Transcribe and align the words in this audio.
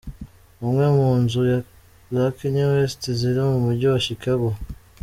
Imwe 0.63 0.85
mu 0.97 1.09
nzu 1.21 1.41
za 2.15 2.25
Kanye 2.37 2.63
West 2.71 3.01
ziri 3.19 3.41
mu 3.49 3.57
mujyi 3.65 3.87
wa 3.93 3.99
Chicago. 4.07 4.47